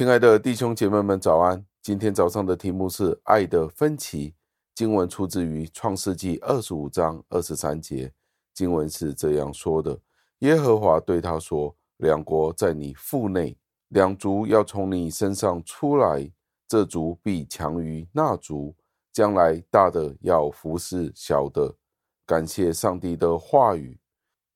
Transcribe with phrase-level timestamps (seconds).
[0.00, 1.62] 亲爱的弟兄姐妹们，早安！
[1.82, 4.34] 今天早上的题目是“爱的分歧”。
[4.74, 8.10] 经文出自于创世纪二十五章二十三节。
[8.54, 10.00] 经文是这样说的
[10.40, 13.54] ：“耶和华对他说，两国在你腹内，
[13.88, 16.32] 两族要从你身上出来，
[16.66, 18.74] 这族必强于那族，
[19.12, 21.76] 将来大的要服侍小的。”
[22.24, 24.00] 感谢上帝的话语。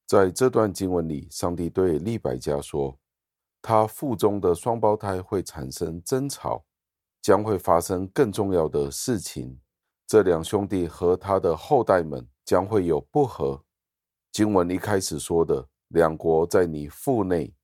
[0.06, 2.98] 在这段经文里，上帝对利百加说。
[3.66, 6.62] 他腹中的双胞胎会产生争吵，
[7.22, 9.59] 将会发生更重要的事情。
[10.06, 13.58] 这两兄弟和他的后代们将会有不和。
[14.30, 17.55] 经文一开始说的“两国在你腹内”，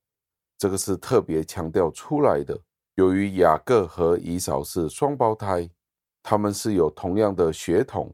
[0.57, 2.59] 这个是特别强调出来的。
[2.95, 5.69] 由于雅各和以扫是双胞胎，
[6.23, 8.11] 他们是有同样的血统，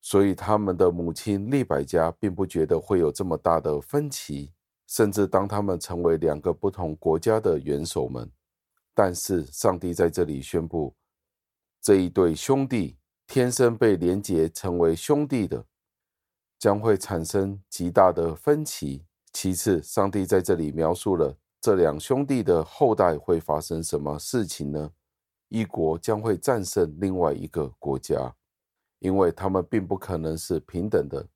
[0.00, 4.50] 所以他们的母亲利百加并不觉得会有这么大的分歧。
[4.88, 8.28] 甚至当他们成为两个不同国家的元首们，
[8.94, 10.96] 但是上帝在这里宣布，
[11.82, 15.62] 这一对兄弟天生被连结成为兄弟的，
[16.58, 19.04] 将会产生极大的分歧。
[19.30, 24.90] 其次，上帝在这里描述了这两兄弟的后代会发生什么事情呢？
[25.48, 28.34] 一国将会战胜另外一个国家，
[29.00, 31.28] 因为他们并不可能是平等的，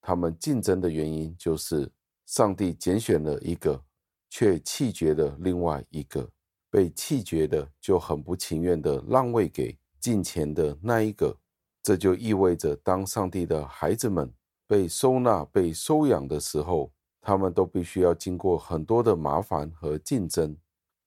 [0.00, 1.90] 他们竞争的原因就是。
[2.30, 3.82] 上帝拣选了一个，
[4.28, 6.30] 却弃绝了另外一个。
[6.70, 11.36] 被弃绝的就很不情愿地让位给近前的那一个。
[11.82, 14.32] 这就意味着，当上帝的孩子们
[14.68, 20.56] 被收纳、被收养的时候，他们都必须要经过很多的麻烦和竞争。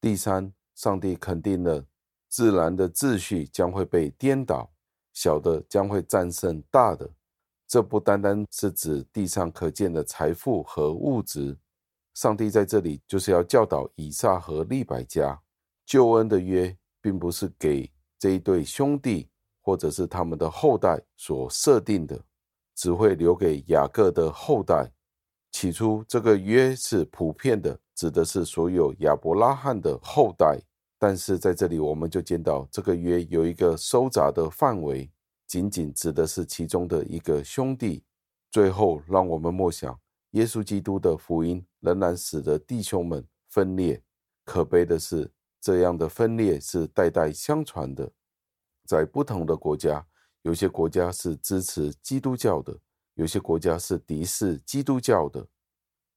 [0.02, 1.86] 第三，上帝肯定了
[2.28, 4.74] 自然的秩序将会被颠倒，
[5.14, 7.10] 小的将会战胜大的。
[7.74, 11.58] 这不单单是指地上可见的财富和物质，
[12.14, 15.42] 上帝在这里就是要教导以撒和利百加，
[15.84, 19.28] 救恩的约并不是给这一对兄弟
[19.60, 22.24] 或者是他们的后代所设定的，
[22.76, 24.92] 只会留给雅各的后代。
[25.52, 30.62] 起初，这个约是普遍的，指的是所有亚伯拉罕的后代，
[31.00, 35.10] 但是在这里我们就见到这个约有一个收窄的范围。
[35.54, 38.04] 仅仅指的是其中的一个兄弟。
[38.50, 40.00] 最后，让我们默想，
[40.32, 44.02] 耶稣基督的福音仍然使得弟兄们分裂。
[44.44, 45.32] 可悲的是，
[45.62, 48.12] 这样的分裂是代代相传的。
[48.88, 50.04] 在不同的国家，
[50.42, 52.76] 有些国家是支持基督教的，
[53.14, 55.48] 有些国家是敌视基督教的。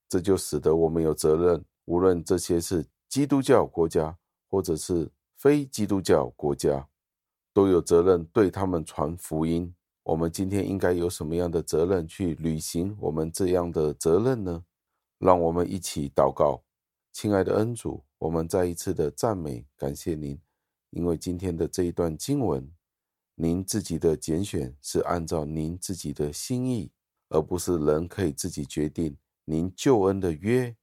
[0.08, 4.16] 这就使得我们有责任，无论这些是基督教国家，
[4.48, 6.88] 或者是非基督教国家。
[7.56, 9.74] 都有责任对他们传福音。
[10.02, 14.62] 我们今天应该有什么样的责任去履行我们这样的责任呢？
[15.18, 16.62] 让我们一起祷告，
[17.14, 20.38] 亲爱的恩主，我们再一次的赞美感谢您，
[20.90, 22.70] 因为今天的这一段经文，
[23.36, 26.92] 您自己的拣选是按照您自己的心意，
[27.30, 29.16] 而不是人可以自己决定。
[29.46, 30.76] 您救恩的约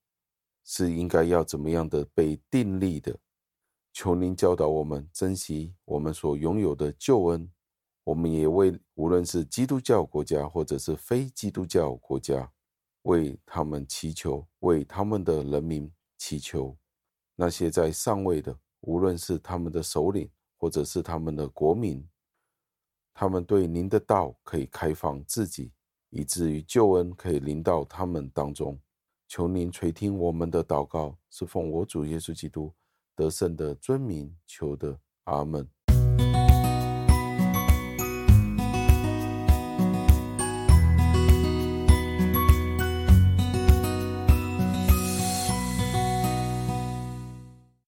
[0.65, 3.19] 是应该要怎么样的被订立的。
[3.93, 7.49] 求您教导我们珍惜我们所拥有的救恩。
[8.03, 12.51] 我们也为无论是基督教国家或者是非基督教国家，
[13.03, 16.75] 为他们祈求，为他们的人民祈求。
[17.35, 22.05] 那些在上位的，无论是他们的首领或者是他们的国民，
[23.13, 25.71] 他们对您的道可以开放自己，
[26.09, 28.77] 以至于救恩可以临到他们当中。
[29.29, 32.73] 求您垂听我们的祷告，是奉我主耶稣基督。
[33.15, 35.82] 得胜的尊名求得，阿门。